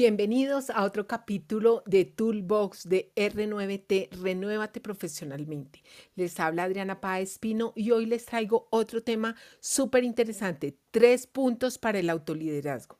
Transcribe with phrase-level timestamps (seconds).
[0.00, 5.82] Bienvenidos a otro capítulo de Toolbox de R9T, Renuévate Profesionalmente.
[6.16, 11.76] Les habla Adriana Páez Pino y hoy les traigo otro tema súper interesante, tres puntos
[11.76, 12.98] para el autoliderazgo.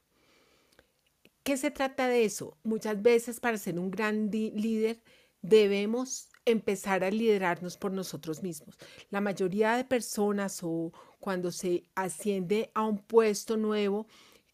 [1.43, 2.59] ¿Qué se trata de eso?
[2.65, 5.03] Muchas veces para ser un gran líder
[5.41, 8.77] debemos empezar a liderarnos por nosotros mismos.
[9.09, 14.07] La mayoría de personas o cuando se asciende a un puesto nuevo,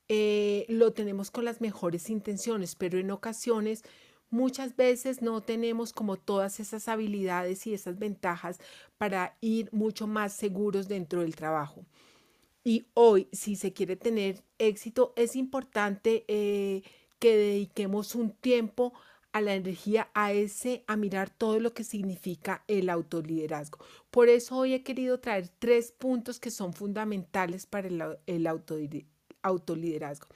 [0.08, 3.82] eh, lo tenemos con las mejores intenciones, pero en ocasiones
[4.30, 8.58] muchas veces no tenemos como todas esas habilidades y esas ventajas
[8.98, 11.84] para ir mucho más seguros dentro del trabajo.
[12.64, 16.82] Y hoy, si se quiere tener éxito, es importante eh,
[17.20, 18.92] que dediquemos un tiempo
[19.32, 23.78] a la energía, a ese, a mirar todo lo que significa el autoliderazgo.
[24.10, 28.46] Por eso hoy he querido traer tres puntos que son fundamentales para el, el
[29.42, 30.28] autoliderazgo.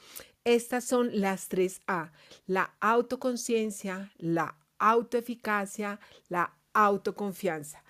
[0.45, 2.13] Estas son las tres A,
[2.47, 7.85] la autoconciencia, la autoeficacia, la autoconfianza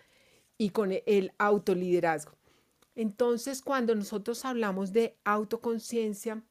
[0.59, 2.33] y con el autoliderazgo.
[2.95, 6.43] Entonces, cuando nosotros hablamos de autoconciencia,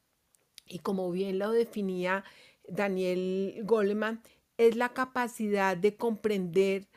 [0.66, 2.24] y como bien lo definía
[2.66, 4.22] Daniel Goleman,
[4.56, 6.88] es la capacidad de comprender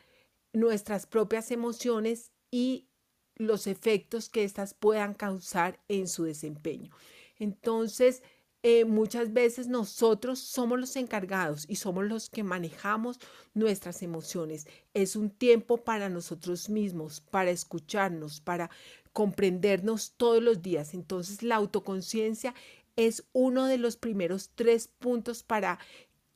[0.52, 2.88] nuestras propias emociones y
[3.36, 6.92] los efectos que éstas puedan causar en su desempeño.
[7.38, 8.22] Entonces,
[8.62, 13.18] eh, muchas veces nosotros somos los encargados y somos los que manejamos
[13.52, 14.66] nuestras emociones.
[14.94, 18.70] Es un tiempo para nosotros mismos, para escucharnos, para
[19.12, 20.94] comprendernos todos los días.
[20.94, 22.54] Entonces, la autoconciencia
[22.96, 25.78] es uno de los primeros tres puntos para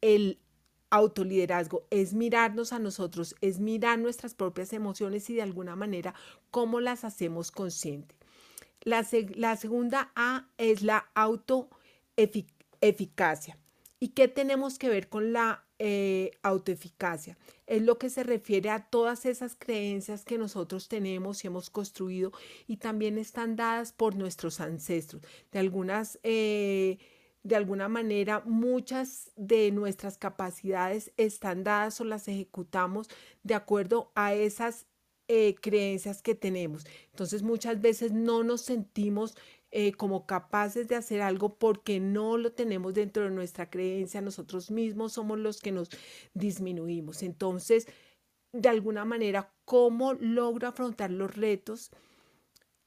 [0.02, 0.38] el
[0.90, 6.14] autoliderazgo, es mirarnos a nosotros, es mirar nuestras propias emociones y de alguna manera
[6.50, 8.17] cómo las hacemos conscientes.
[8.88, 9.04] La,
[9.56, 13.58] segunda A es la autoeficacia.
[14.00, 17.36] ¿Y qué tenemos que ver con la eh, autoeficacia?
[17.66, 22.32] Es lo que se refiere a todas esas creencias que nosotros tenemos y hemos construido
[22.66, 25.20] y también están dadas por nuestros ancestros.
[25.52, 26.18] De algunas...
[26.22, 26.96] Eh,
[27.44, 33.08] de alguna manera muchas de nuestras capacidades están dadas o las ejecutamos
[33.44, 34.86] de acuerdo a esas
[35.28, 36.86] eh, creencias que tenemos.
[37.10, 39.36] Entonces muchas veces no nos sentimos
[39.70, 44.20] eh, como capaces de hacer algo porque no lo tenemos dentro de nuestra creencia.
[44.20, 45.90] Nosotros mismos somos los que nos
[46.34, 47.22] disminuimos.
[47.22, 47.86] Entonces,
[48.52, 51.90] de alguna manera, ¿cómo logro afrontar los retos?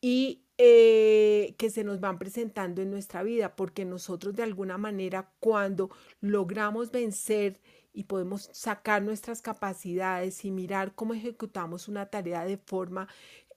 [0.02, 5.32] y eh, que se nos van presentando en nuestra vida, porque nosotros de alguna manera
[5.40, 7.62] cuando logramos vencer
[7.94, 13.08] y podemos sacar nuestras capacidades y mirar cómo ejecutamos una tarea de forma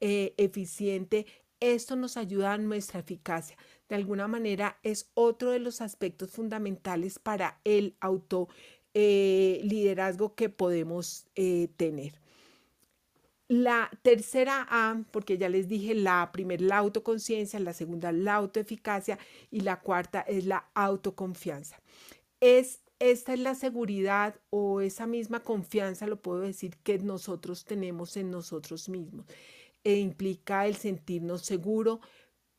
[0.01, 1.27] eh, eficiente,
[1.61, 3.57] esto nos ayuda a nuestra eficacia.
[3.89, 8.49] De alguna manera es otro de los aspectos fundamentales para el auto
[8.93, 12.21] eh, liderazgo que podemos eh, tener.
[13.49, 19.19] La tercera A, porque ya les dije, la primera la autoconciencia, la segunda la autoeficacia
[19.51, 21.79] y la cuarta es la autoconfianza.
[22.41, 28.17] Es esta es la seguridad o esa misma confianza, lo puedo decir, que nosotros tenemos
[28.17, 29.27] en nosotros mismos.
[29.85, 32.01] E implica el sentirnos seguro,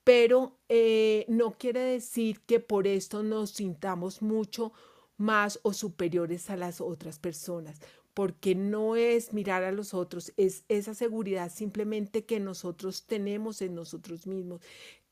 [0.04, 4.72] pero eh, no quiere decir que por esto nos sintamos mucho
[5.18, 7.82] más o superiores a las otras personas,
[8.14, 13.74] porque no es mirar a los otros, es esa seguridad simplemente que nosotros tenemos en
[13.74, 14.62] nosotros mismos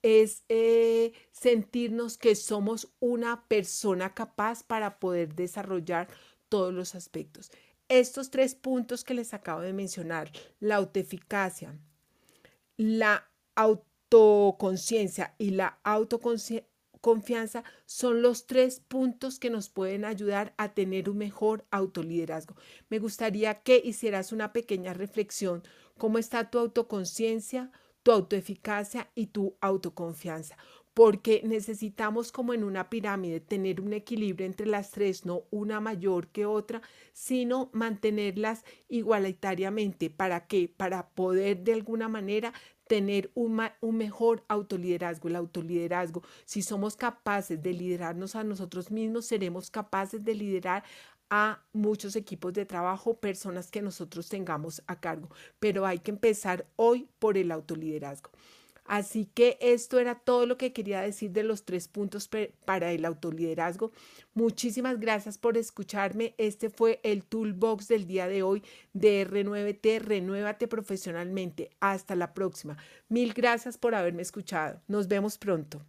[0.03, 6.07] es eh, sentirnos que somos una persona capaz para poder desarrollar
[6.49, 7.51] todos los aspectos.
[7.87, 11.79] Estos tres puntos que les acabo de mencionar, la autoeficacia,
[12.77, 21.09] la autoconciencia y la autoconfianza son los tres puntos que nos pueden ayudar a tener
[21.09, 22.55] un mejor autoliderazgo.
[22.89, 25.63] Me gustaría que hicieras una pequeña reflexión.
[25.97, 27.71] ¿Cómo está tu autoconciencia?
[28.03, 30.57] Tu autoeficacia y tu autoconfianza,
[30.93, 36.27] porque necesitamos como en una pirámide tener un equilibrio entre las tres, no una mayor
[36.27, 36.81] que otra,
[37.13, 40.09] sino mantenerlas igualitariamente.
[40.09, 40.71] ¿Para qué?
[40.75, 42.53] Para poder de alguna manera
[42.87, 45.29] tener un, un, mejor autoliderazgo.
[45.29, 50.83] El autoliderazgo, si somos capaces de liderarnos a nosotros mismos, seremos capaces de liderar
[51.35, 56.67] a muchos equipos de trabajo, personas que nosotros tengamos a cargo, pero hay que empezar
[56.75, 58.29] hoy por el autoliderazgo.
[58.85, 62.29] Así que esto era todo lo que quería decir de los tres puntos
[62.65, 63.91] para el autoliderazgo.
[64.35, 66.35] Muchísimas gracias por escucharme.
[66.37, 68.61] Este fue el toolbox del día de hoy
[68.93, 71.71] de R9T, Renuévate profesionalmente.
[71.79, 72.77] Hasta la próxima.
[73.09, 74.81] Mil gracias por haberme escuchado.
[74.87, 75.83] Nos vemos pronto.